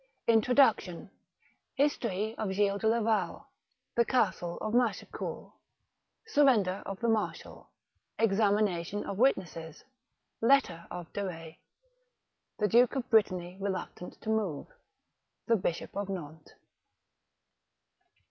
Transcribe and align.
Introduction— 0.27 1.11
Histoiy 1.79 2.33
of 2.39 2.49
Gilles 2.53 2.79
de 2.79 2.87
Laval— 2.87 3.47
^The 3.95 4.07
Castle 4.07 4.57
of 4.57 4.73
Machecoul— 4.73 5.53
Surrender 6.33 6.81
of 6.87 6.99
the 7.01 7.07
Marshal— 7.07 7.69
Examination 8.25 9.03
of 9.03 9.19
Witnesses— 9.19 9.83
^Letter 10.41 10.87
of 10.89 11.13
De 11.13 11.23
Retz— 11.23 11.57
^The 12.59 12.71
Duke 12.71 12.95
of 12.95 13.11
Brittany 13.11 13.59
reluctant 13.61 14.19
to 14.21 14.29
move— 14.31 14.65
The 15.47 15.55
Bishop 15.55 15.95
of 15.95 16.09
Nantes. 16.09 16.53